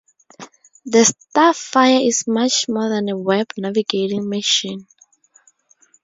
[0.83, 4.87] The Starfire is much more than a Web navigating machine.